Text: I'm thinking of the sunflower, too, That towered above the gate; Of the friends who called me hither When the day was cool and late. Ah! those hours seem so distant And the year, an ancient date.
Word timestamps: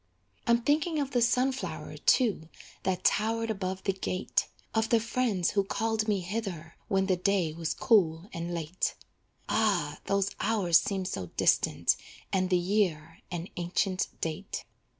I'm 0.47 0.63
thinking 0.63 0.97
of 0.97 1.11
the 1.11 1.21
sunflower, 1.21 1.95
too, 1.97 2.49
That 2.81 3.03
towered 3.03 3.51
above 3.51 3.83
the 3.83 3.93
gate; 3.93 4.47
Of 4.73 4.89
the 4.89 4.99
friends 4.99 5.51
who 5.51 5.63
called 5.63 6.07
me 6.07 6.21
hither 6.21 6.73
When 6.87 7.05
the 7.05 7.15
day 7.17 7.53
was 7.53 7.75
cool 7.75 8.27
and 8.33 8.51
late. 8.51 8.95
Ah! 9.47 9.99
those 10.07 10.31
hours 10.39 10.79
seem 10.79 11.05
so 11.05 11.27
distant 11.37 11.97
And 12.33 12.49
the 12.49 12.57
year, 12.57 13.19
an 13.29 13.49
ancient 13.57 14.07
date. 14.21 14.63